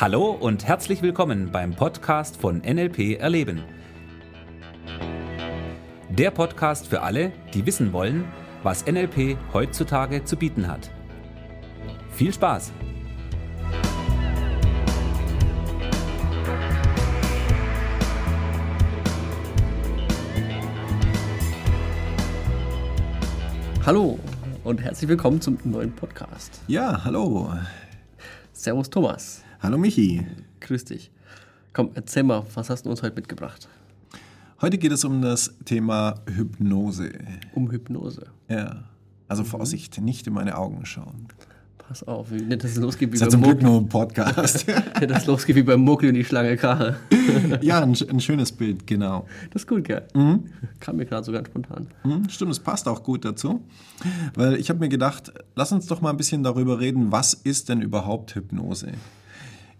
[0.00, 3.64] Hallo und herzlich willkommen beim Podcast von NLP Erleben.
[6.08, 8.24] Der Podcast für alle, die wissen wollen,
[8.62, 10.92] was NLP heutzutage zu bieten hat.
[12.12, 12.70] Viel Spaß!
[23.84, 24.20] Hallo
[24.62, 26.60] und herzlich willkommen zum neuen Podcast.
[26.68, 27.52] Ja, hallo.
[28.52, 29.42] Servus Thomas.
[29.60, 30.24] Hallo Michi.
[30.60, 31.10] Grüß dich.
[31.72, 33.68] Komm, erzähl mal, was hast du uns heute mitgebracht?
[34.60, 37.10] Heute geht es um das Thema Hypnose.
[37.54, 38.26] Um Hypnose.
[38.48, 38.84] Ja.
[39.26, 41.26] Also Vorsicht, nicht in meine Augen schauen.
[41.76, 44.64] Pass auf, wie es losgeht wie ja beim Glück nur ein Podcast.
[45.00, 46.96] Es losgeht wie beim Mowgli und die Schlange Krache.
[47.60, 49.26] ja, ein, ein schönes Bild, genau.
[49.50, 50.06] Das ist gut, gell?
[50.78, 51.88] Kam mir gerade so ganz spontan.
[52.02, 53.62] Hm, Stimmt, es passt auch gut dazu.
[54.34, 57.68] Weil ich habe mir gedacht, lass uns doch mal ein bisschen darüber reden, was ist
[57.68, 58.92] denn überhaupt Hypnose?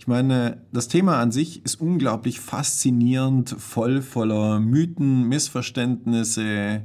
[0.08, 6.80] Ich meine, das Thema an sich ist unglaublich faszinierend, voll voller Mythen, Missverständnisse,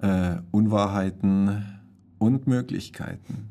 [0.00, 1.64] äh, Unwahrheiten
[2.18, 3.50] und Möglichkeiten.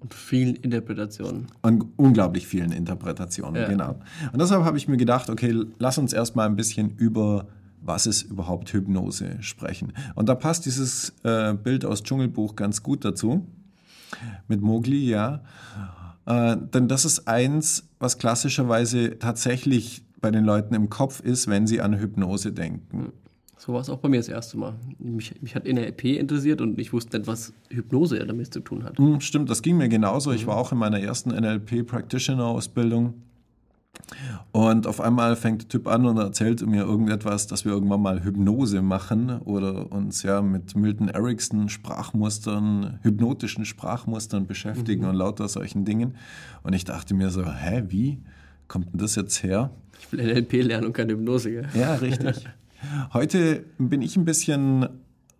[0.00, 1.48] Und vielen Interpretationen.
[1.60, 3.68] Und unglaublich vielen Interpretationen, Ja.
[3.68, 4.00] genau.
[4.32, 7.46] Und deshalb habe ich mir gedacht, okay, lass uns erstmal ein bisschen über
[7.82, 9.92] was ist überhaupt Hypnose sprechen.
[10.14, 13.46] Und da passt dieses äh, Bild aus Dschungelbuch ganz gut dazu.
[14.48, 15.42] Mit Mowgli, ja.
[16.26, 21.66] Äh, denn das ist eins, was klassischerweise tatsächlich bei den Leuten im Kopf ist, wenn
[21.66, 23.12] sie an Hypnose denken.
[23.58, 24.74] So war es auch bei mir das erste Mal.
[24.98, 28.98] Mich, mich hat NLP interessiert und ich wusste nicht, was Hypnose damit zu tun hat.
[28.98, 30.32] Hm, Stimmt, das ging mir genauso.
[30.32, 33.14] Ich war auch in meiner ersten NLP-Practitioner-Ausbildung.
[34.52, 38.24] Und auf einmal fängt der Typ an und erzählt mir irgendetwas, dass wir irgendwann mal
[38.24, 45.84] Hypnose machen oder uns ja mit Milton Erickson Sprachmustern, hypnotischen Sprachmustern beschäftigen und lauter solchen
[45.84, 46.14] Dingen.
[46.62, 48.18] Und ich dachte mir so, hä, wie
[48.68, 49.70] kommt denn das jetzt her?
[50.00, 51.66] Ich will NLP lernen und keine Hypnose, gell?
[51.74, 52.48] Ja, richtig.
[53.12, 54.88] Heute bin ich ein bisschen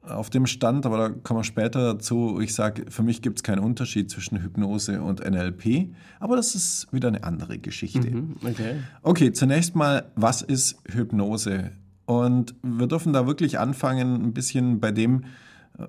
[0.07, 2.41] auf dem Stand, aber da kommen wir später dazu.
[2.41, 5.89] Ich sage, für mich gibt es keinen Unterschied zwischen Hypnose und NLP,
[6.21, 8.11] aber das ist wieder eine andere Geschichte.
[8.11, 8.77] Hm, Okay.
[9.03, 11.73] Okay, zunächst mal, was ist Hypnose?
[12.07, 15.25] Und wir dürfen da wirklich anfangen, ein bisschen bei dem,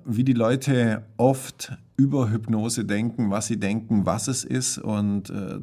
[0.04, 5.58] wie die Leute oft über Hypnose denken, was sie denken, was es ist und äh,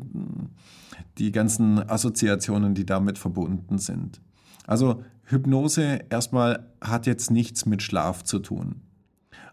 [1.18, 4.22] die ganzen Assoziationen, die damit verbunden sind.
[4.68, 8.81] Also Hypnose erstmal hat jetzt nichts mit Schlaf zu tun.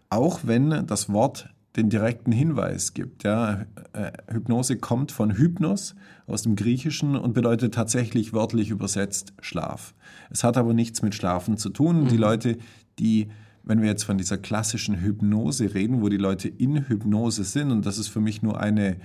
[0.09, 3.23] Auch wenn das Wort den direkten Hinweis gibt.
[3.23, 9.93] Ja, Äh, Hypnose kommt von Hypnos aus dem Griechischen und bedeutet tatsächlich wörtlich übersetzt Schlaf.
[10.31, 12.07] Es hat aber nichts mit Schlafen zu tun.
[12.07, 12.57] Die Leute,
[12.97, 13.27] die,
[13.63, 17.85] wenn wir jetzt von dieser klassischen Hypnose reden, wo die Leute in Hypnose sind, und
[17.85, 18.97] das ist für mich nur eine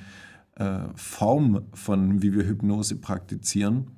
[0.57, 3.89] äh, Form von, wie wir Hypnose praktizieren,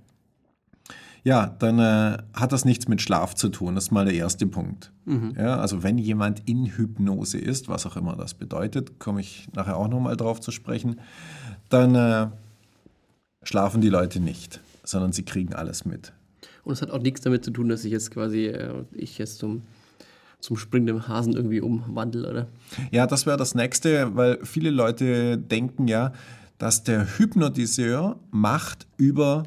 [1.22, 3.74] ja, dann äh, hat das nichts mit Schlaf zu tun.
[3.74, 4.92] Das ist mal der erste Punkt.
[5.36, 9.76] Ja, also wenn jemand in Hypnose ist, was auch immer das bedeutet, komme ich nachher
[9.76, 11.00] auch nochmal drauf zu sprechen,
[11.68, 12.28] dann äh,
[13.42, 16.12] schlafen die Leute nicht, sondern sie kriegen alles mit.
[16.62, 19.38] Und es hat auch nichts damit zu tun, dass ich jetzt quasi, äh, ich jetzt
[19.38, 19.62] zum,
[20.38, 22.46] zum springenden Hasen irgendwie umwandle, oder?
[22.92, 26.12] Ja, das wäre das nächste, weil viele Leute denken ja,
[26.58, 29.44] dass der Hypnotiseur Macht über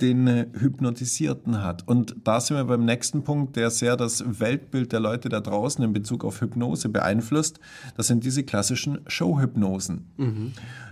[0.00, 1.86] den äh, Hypnotisierten hat.
[1.88, 5.82] Und da sind wir beim nächsten Punkt, der sehr das Weltbild der Leute da draußen
[5.82, 7.60] in Bezug auf Hypnose beeinflusst.
[7.96, 10.06] Das sind diese klassischen Showhypnosen.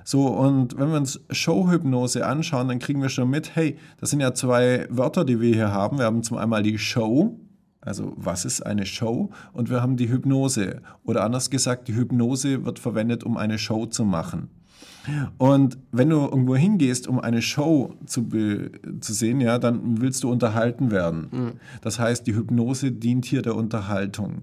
[0.05, 4.21] So, und wenn wir uns Showhypnose anschauen, dann kriegen wir schon mit, hey, das sind
[4.21, 5.99] ja zwei Wörter, die wir hier haben.
[5.99, 7.39] Wir haben zum einmal die Show,
[7.81, 9.31] also was ist eine Show?
[9.53, 10.81] Und wir haben die Hypnose.
[11.05, 14.49] Oder anders gesagt, die Hypnose wird verwendet, um eine Show zu machen.
[15.37, 18.27] Und wenn du irgendwo hingehst, um eine Show zu,
[19.01, 21.59] zu sehen, ja, dann willst du unterhalten werden.
[21.83, 24.43] Das heißt, die Hypnose dient hier der Unterhaltung.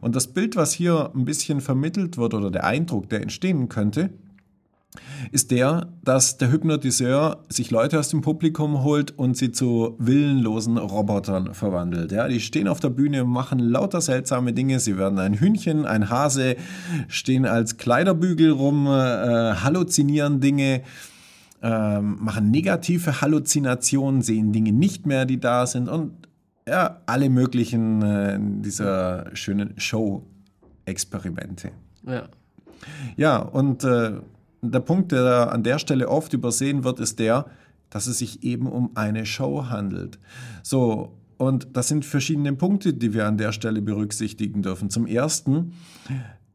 [0.00, 4.10] Und das Bild, was hier ein bisschen vermittelt wird oder der Eindruck, der entstehen könnte,
[5.30, 10.78] ist der, dass der Hypnotiseur sich Leute aus dem Publikum holt und sie zu willenlosen
[10.78, 12.10] Robotern verwandelt.
[12.12, 14.80] Ja, die stehen auf der Bühne und machen lauter seltsame Dinge.
[14.80, 16.56] Sie werden ein Hühnchen, ein Hase,
[17.08, 20.82] stehen als Kleiderbügel rum, äh, halluzinieren Dinge,
[21.62, 26.14] ähm, machen negative Halluzinationen, sehen Dinge nicht mehr, die da sind und
[26.66, 31.70] ja, alle möglichen äh, dieser schönen Show-Experimente.
[32.06, 32.24] Ja.
[33.16, 34.12] Ja, und äh,
[34.62, 37.46] der Punkt, der an der Stelle oft übersehen wird, ist der,
[37.88, 40.18] dass es sich eben um eine Show handelt.
[40.62, 44.90] So, und das sind verschiedene Punkte, die wir an der Stelle berücksichtigen dürfen.
[44.90, 45.72] Zum ersten,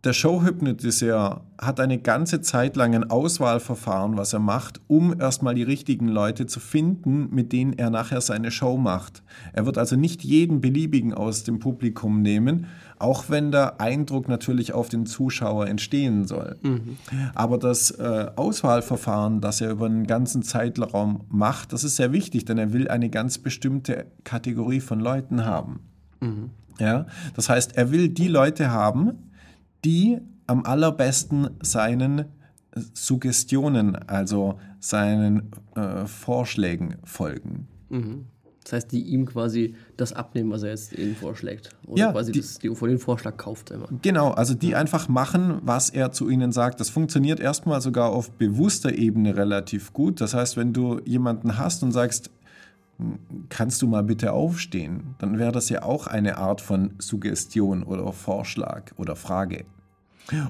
[0.05, 5.63] der Showhypnotiseur hat eine ganze Zeit lang ein Auswahlverfahren, was er macht, um erstmal die
[5.63, 9.23] richtigen Leute zu finden, mit denen er nachher seine Show macht.
[9.53, 12.67] Er wird also nicht jeden beliebigen aus dem Publikum nehmen,
[12.99, 16.57] auch wenn der Eindruck natürlich auf den Zuschauer entstehen soll.
[16.61, 16.97] Mhm.
[17.33, 22.45] Aber das äh, Auswahlverfahren, das er über einen ganzen Zeitraum macht, das ist sehr wichtig,
[22.45, 25.79] denn er will eine ganz bestimmte Kategorie von Leuten haben.
[26.21, 26.51] Mhm.
[26.79, 27.05] Ja?
[27.35, 29.24] Das heißt, er will die Leute haben,
[29.85, 32.25] die am allerbesten seinen
[32.93, 37.67] Suggestionen, also seinen äh, Vorschlägen folgen.
[37.89, 38.25] Mhm.
[38.63, 41.69] Das heißt, die ihm quasi das abnehmen, was er jetzt ihnen vorschlägt.
[41.85, 43.87] Oder ja, quasi die, das, die vor den Vorschlag kauft immer.
[44.01, 46.79] Genau, also die einfach machen, was er zu ihnen sagt.
[46.79, 50.19] Das funktioniert erstmal sogar auf bewusster Ebene relativ gut.
[50.19, 52.31] Das heißt, wenn du jemanden hast und sagst,
[53.49, 58.11] kannst du mal bitte aufstehen, dann wäre das ja auch eine Art von Suggestion oder
[58.13, 59.65] Vorschlag oder Frage.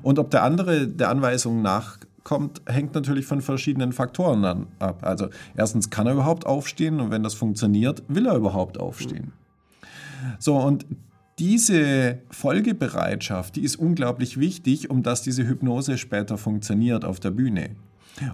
[0.01, 4.99] Und ob der andere der Anweisung nachkommt, hängt natürlich von verschiedenen Faktoren an, ab.
[5.01, 9.33] Also erstens kann er überhaupt aufstehen und wenn das funktioniert, will er überhaupt aufstehen.
[10.39, 10.85] So, und
[11.37, 17.71] diese Folgebereitschaft, die ist unglaublich wichtig, um dass diese Hypnose später funktioniert auf der Bühne.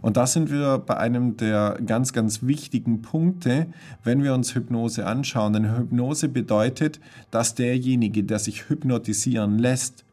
[0.02, 3.68] Und da sind wir bei einem der ganz, ganz wichtigen Punkte,
[4.04, 5.54] wenn wir uns Hypnose anschauen.
[5.54, 7.00] Denn Hypnose bedeutet,
[7.32, 10.06] dass derjenige, der sich hypnotisieren lässt,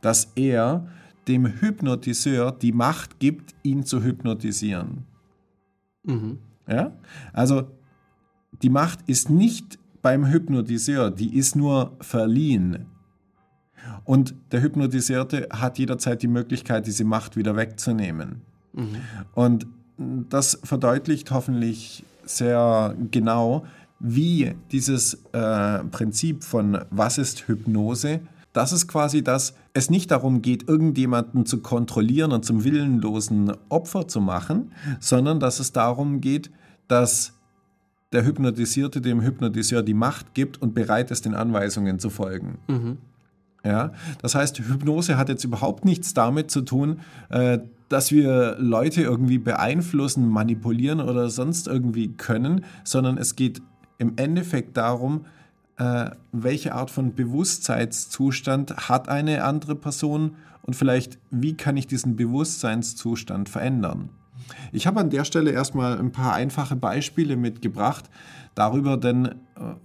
[0.00, 0.88] dass er
[1.28, 5.04] dem Hypnotiseur die Macht gibt, ihn zu hypnotisieren.
[6.04, 6.38] Mhm.
[6.66, 6.92] Ja?
[7.32, 7.70] Also
[8.62, 12.86] die Macht ist nicht beim Hypnotiseur, die ist nur verliehen.
[14.04, 18.42] Und der Hypnotisierte hat jederzeit die Möglichkeit, diese Macht wieder wegzunehmen.
[18.72, 18.96] Mhm.
[19.34, 19.66] Und
[20.28, 23.64] das verdeutlicht hoffentlich sehr genau,
[23.98, 28.20] wie dieses äh, Prinzip von was ist Hypnose
[28.52, 34.08] das ist quasi, dass es nicht darum geht, irgendjemanden zu kontrollieren und zum willenlosen Opfer
[34.08, 36.50] zu machen, sondern dass es darum geht,
[36.88, 37.34] dass
[38.12, 42.58] der Hypnotisierte dem Hypnotiseur die Macht gibt und bereit ist, den Anweisungen zu folgen.
[42.66, 42.98] Mhm.
[43.64, 43.92] Ja,
[44.22, 47.58] das heißt, Hypnose hat jetzt überhaupt nichts damit zu tun, äh,
[47.88, 53.60] dass wir Leute irgendwie beeinflussen, manipulieren oder sonst irgendwie können, sondern es geht
[53.98, 55.26] im Endeffekt darum,
[55.80, 62.16] äh, welche Art von Bewusstseinszustand hat eine andere Person und vielleicht, wie kann ich diesen
[62.16, 64.10] Bewusstseinszustand verändern.
[64.72, 68.10] Ich habe an der Stelle erstmal ein paar einfache Beispiele mitgebracht
[68.54, 69.32] darüber, denn äh,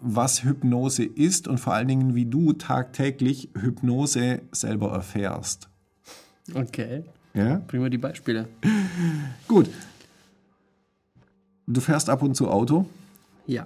[0.01, 5.69] was Hypnose ist und vor allen Dingen, wie du tagtäglich Hypnose selber erfährst.
[6.53, 7.05] Okay.
[7.33, 7.61] Ja?
[7.67, 8.49] Bringen wir die Beispiele.
[9.47, 9.69] Gut.
[11.67, 12.85] Du fährst ab und zu Auto?
[13.47, 13.65] Ja.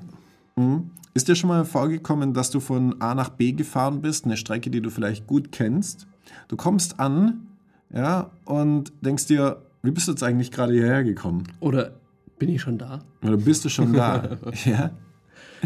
[0.55, 0.91] Mhm.
[1.13, 4.69] Ist dir schon mal vorgekommen, dass du von A nach B gefahren bist, eine Strecke,
[4.69, 6.07] die du vielleicht gut kennst?
[6.47, 7.47] Du kommst an,
[7.93, 11.43] ja, und denkst dir, wie bist du jetzt eigentlich gerade hierher gekommen?
[11.59, 11.91] Oder
[12.37, 12.99] bin ich schon da?
[13.23, 14.37] Oder bist du schon da?
[14.65, 14.91] ja.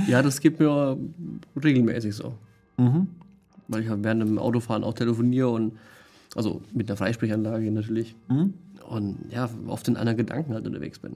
[0.07, 0.97] Ja, das geht mir
[1.61, 2.33] regelmäßig so.
[2.77, 3.07] Mhm.
[3.67, 5.73] Weil ich während dem Autofahren auch telefoniere und
[6.35, 8.15] also mit einer Freisprechanlage natürlich.
[8.29, 8.53] Mhm.
[8.89, 11.15] Und ja, oft in einer Gedanken halt unterwegs bin.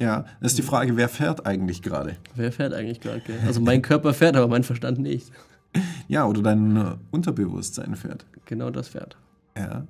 [0.00, 2.16] Ja, das ist die Frage, wer fährt eigentlich gerade?
[2.34, 3.22] Wer fährt eigentlich gerade?
[3.46, 5.30] Also mein Körper fährt, aber mein Verstand nicht.
[6.08, 8.26] Ja, oder dein Unterbewusstsein fährt.
[8.46, 9.16] Genau das fährt.
[9.56, 9.86] Ja.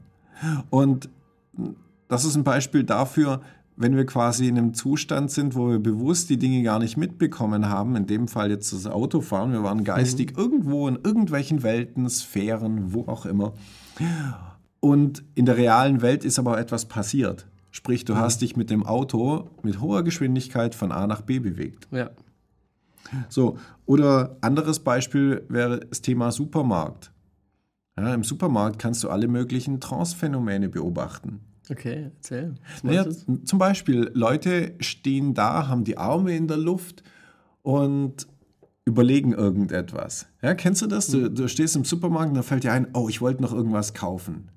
[0.69, 1.09] Und
[2.09, 3.41] das ist ein Beispiel dafür,
[3.77, 7.71] wenn wir quasi in einem Zustand sind, wo wir bewusst die Dinge gar nicht mitbekommen
[7.71, 10.39] haben, in dem Fall jetzt das Autofahren, wir waren geistig mhm.
[10.39, 13.55] irgendwo in irgendwelchen Welten, Sphären, wo auch immer.
[14.81, 17.47] Und in der realen Welt ist aber etwas passiert.
[17.71, 18.19] Sprich, du mhm.
[18.19, 21.89] hast dich mit dem Auto mit hoher Geschwindigkeit von A nach B bewegt.
[21.91, 22.11] Ja.
[23.29, 27.13] So, oder anderes Beispiel wäre das Thema Supermarkt.
[27.97, 31.41] Ja, Im Supermarkt kannst du alle möglichen Trance-Phänomene beobachten.
[31.71, 32.55] Okay, erzähl.
[32.83, 33.07] Naja,
[33.45, 37.03] zum Beispiel, Leute stehen da, haben die Arme in der Luft
[37.63, 38.27] und
[38.85, 40.27] überlegen irgendetwas.
[40.43, 41.09] Ja, kennst du das?
[41.09, 41.35] Du, mhm.
[41.35, 44.51] du stehst im Supermarkt und da fällt dir ein, oh, ich wollte noch irgendwas kaufen.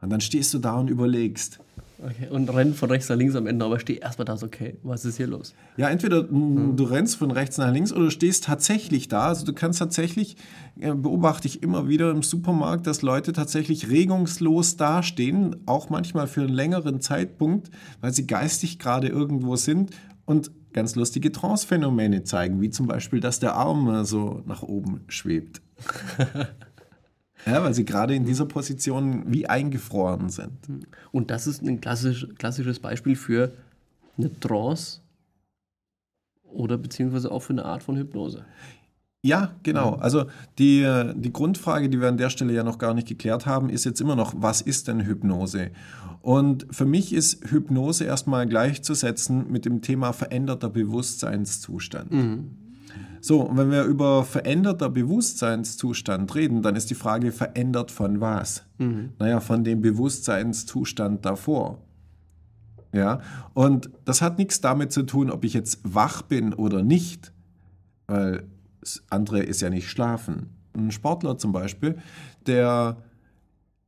[0.00, 1.60] Und dann stehst du da und überlegst.
[2.04, 4.76] Okay, und renn von rechts nach links am Ende, aber steh erstmal da so, okay,
[4.82, 5.54] was ist hier los?
[5.76, 6.76] Ja, entweder hm.
[6.76, 9.28] du rennst von rechts nach links oder du stehst tatsächlich da.
[9.28, 10.36] Also du kannst tatsächlich,
[10.80, 16.40] äh, beobachte ich immer wieder im Supermarkt, dass Leute tatsächlich regungslos dastehen, auch manchmal für
[16.40, 19.90] einen längeren Zeitpunkt, weil sie geistig gerade irgendwo sind
[20.24, 25.62] und ganz lustige Trance-Phänomene zeigen, wie zum Beispiel, dass der Arm so nach oben schwebt.
[27.46, 30.52] Ja, weil sie gerade in dieser Position wie eingefroren sind.
[31.10, 33.52] Und das ist ein klassisch, klassisches Beispiel für
[34.16, 35.00] eine Trance
[36.44, 38.44] oder beziehungsweise auch für eine Art von Hypnose.
[39.24, 39.94] Ja, genau.
[39.94, 40.26] Also
[40.58, 40.84] die,
[41.14, 44.00] die Grundfrage, die wir an der Stelle ja noch gar nicht geklärt haben, ist jetzt
[44.00, 45.70] immer noch, was ist denn Hypnose?
[46.22, 52.10] Und für mich ist Hypnose erstmal gleichzusetzen mit dem Thema veränderter Bewusstseinszustand.
[52.10, 52.50] Mhm.
[53.24, 58.64] So, und wenn wir über veränderter Bewusstseinszustand reden, dann ist die Frage, verändert von was?
[58.78, 59.10] Mhm.
[59.20, 61.78] Naja, von dem Bewusstseinszustand davor.
[62.92, 63.20] Ja,
[63.54, 67.32] und das hat nichts damit zu tun, ob ich jetzt wach bin oder nicht,
[68.08, 68.42] weil
[68.80, 70.50] das andere ist ja nicht schlafen.
[70.76, 71.98] Ein Sportler zum Beispiel,
[72.46, 72.96] der,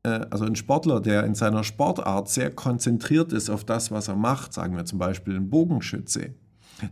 [0.05, 4.17] äh, also ein Sportler, der in seiner Sportart sehr konzentriert ist auf das, was er
[4.17, 6.35] macht, sagen wir zum Beispiel ein Bogenschütze,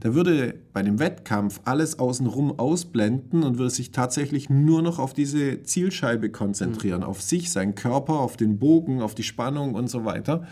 [0.02, 5.12] der würde bei dem Wettkampf alles außenrum ausblenden und würde sich tatsächlich nur noch auf
[5.12, 7.06] diese Zielscheibe konzentrieren, mhm.
[7.06, 10.46] auf sich, seinen Körper, auf den Bogen, auf die Spannung und so weiter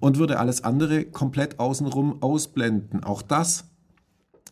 [0.00, 3.04] und würde alles andere komplett außenrum ausblenden.
[3.04, 3.64] Auch das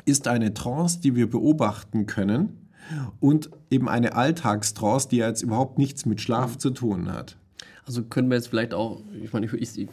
[0.04, 2.68] ist eine Trance, die wir beobachten können
[3.20, 7.37] und eben eine Alltagstrance, die jetzt überhaupt nichts mit Schlaf zu tun hat.
[7.84, 9.88] Also können wir jetzt vielleicht auch, ich meine, ich, ich,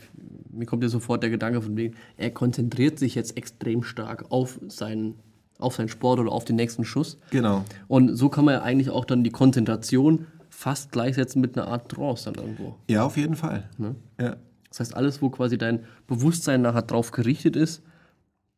[0.60, 4.60] mir kommt ja sofort der Gedanke von wegen, er konzentriert sich jetzt extrem stark auf
[4.68, 5.16] seinen,
[5.58, 7.18] auf seinen Sport oder auf den nächsten Schuss.
[7.32, 7.66] Genau.
[7.88, 11.90] Und so kann man ja eigentlich auch dann die Konzentration fast gleichsetzen mit einer Art
[11.90, 12.76] Trance dann irgendwo.
[12.90, 13.70] Ja, auf jeden Fall.
[13.78, 13.96] Ne?
[14.20, 14.36] Ja.
[14.68, 17.82] Das heißt, alles, wo quasi dein Bewusstsein nachher drauf gerichtet ist,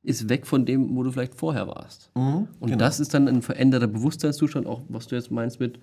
[0.03, 2.09] ist weg von dem, wo du vielleicht vorher warst.
[2.15, 2.77] Mhm, und genau.
[2.77, 5.79] das ist dann ein veränderter Bewusstseinszustand, auch was du jetzt meinst mit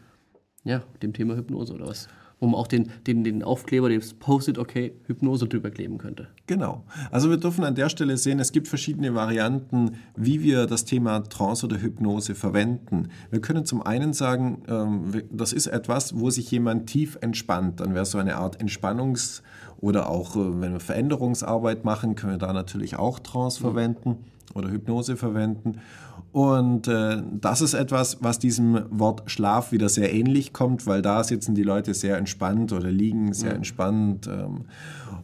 [0.65, 2.09] ja, dem Thema Hypnose oder was?
[2.41, 6.29] Wo man auch den, den, den Aufkleber, das Post-it, okay, Hypnose drüber kleben könnte.
[6.47, 6.85] Genau.
[7.11, 11.21] Also wir dürfen an der Stelle sehen, es gibt verschiedene Varianten, wie wir das Thema
[11.21, 13.09] Trance oder Hypnose verwenden.
[13.31, 17.81] Wir können zum einen sagen, ähm, das ist etwas, wo sich jemand tief entspannt.
[17.81, 19.43] Dann wäre so eine Art Entspannungs-
[19.81, 23.67] oder auch, äh, wenn wir Veränderungsarbeit machen, können wir da natürlich auch Trance mhm.
[23.67, 24.17] verwenden
[24.55, 25.81] oder Hypnose verwenden.
[26.33, 31.25] Und äh, das ist etwas, was diesem Wort Schlaf wieder sehr ähnlich kommt, weil da
[31.25, 33.57] sitzen die Leute sehr entspannt oder liegen sehr ja.
[33.57, 34.27] entspannt.
[34.27, 34.67] Ähm,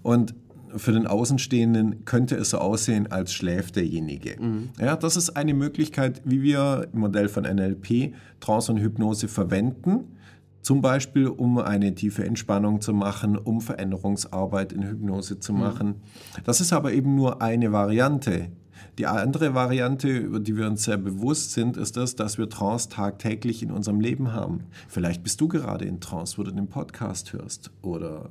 [0.02, 0.34] und
[0.76, 4.40] für den Außenstehenden könnte es so aussehen, als schläft derjenige.
[4.40, 4.70] Mhm.
[4.80, 10.16] Ja, das ist eine Möglichkeit, wie wir im Modell von NLP Trance und Hypnose verwenden.
[10.64, 15.60] Zum Beispiel, um eine tiefe Entspannung zu machen, um Veränderungsarbeit in Hypnose zu mhm.
[15.60, 15.88] machen.
[15.88, 16.44] Mhm.
[16.44, 18.48] Das ist aber eben nur eine Variante.
[18.96, 22.88] Die andere Variante, über die wir uns sehr bewusst sind, ist das, dass wir Trance
[22.88, 24.60] tagtäglich in unserem Leben haben.
[24.88, 28.30] Vielleicht bist du gerade in Trance, wo du den Podcast hörst oder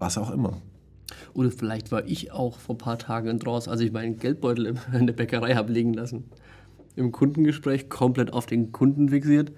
[0.00, 0.60] was auch immer.
[1.32, 4.76] Oder vielleicht war ich auch vor ein paar Tagen in Trance, als ich meinen Geldbeutel
[4.92, 6.24] in der Bäckerei habe liegen lassen.
[6.96, 9.52] Im Kundengespräch komplett auf den Kunden fixiert.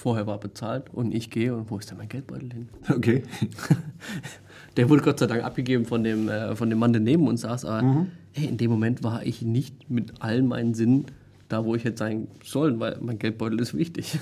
[0.00, 2.68] Vorher war bezahlt und ich gehe und wo ist denn mein Geldbeutel hin?
[2.88, 3.22] Okay.
[4.78, 7.42] Der wurde Gott sei Dank abgegeben von dem, äh, von dem Mann, der neben uns
[7.42, 7.66] saß.
[7.66, 8.06] Aber mhm.
[8.32, 11.04] hey, in dem Moment war ich nicht mit allen meinen Sinnen
[11.50, 14.18] da, wo ich hätte sein sollen, weil mein Geldbeutel ist wichtig.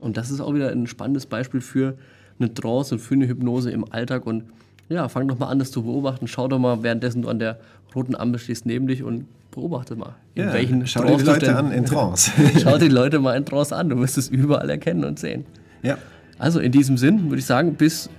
[0.00, 1.96] Und das ist auch wieder ein spannendes Beispiel für
[2.40, 4.26] eine Trance und für eine Hypnose im Alltag.
[4.26, 4.42] Und
[4.90, 6.26] ja, fang doch mal an, das zu beobachten.
[6.26, 7.58] Schau doch mal, währenddessen du an der
[7.94, 10.16] roten Ampel stehst neben dich und beobachte mal.
[10.34, 12.32] In ja, welchen schau dir die Leute an in Trance.
[12.62, 13.88] schau dir die Leute mal in Trance an.
[13.88, 15.46] Du wirst es überall erkennen und sehen.
[15.82, 15.96] Ja.
[16.38, 18.10] Also in diesem Sinn würde ich sagen, bis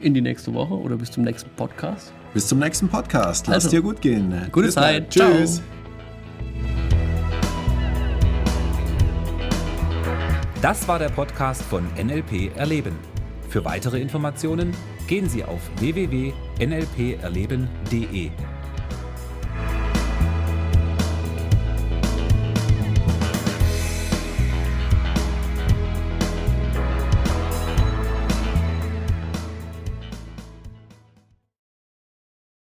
[0.00, 2.12] in die nächste Woche oder bis zum nächsten Podcast.
[2.32, 3.46] Bis zum nächsten Podcast.
[3.46, 4.34] Lass also, dir gut gehen.
[4.50, 5.10] Gute bis Zeit.
[5.10, 5.62] Tschüss.
[10.60, 12.96] Das war der Podcast von NLP Erleben.
[13.48, 14.72] Für weitere Informationen
[15.06, 18.30] gehen Sie auf www.nlperleben.de.